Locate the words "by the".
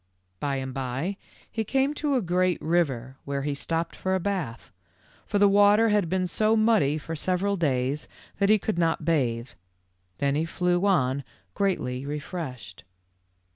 0.39-0.61